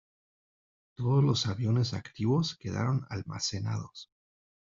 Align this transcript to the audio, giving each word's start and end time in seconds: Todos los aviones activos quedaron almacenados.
Todos 0.95 1.23
los 1.23 1.45
aviones 1.45 1.93
activos 1.93 2.57
quedaron 2.57 3.05
almacenados. 3.11 4.09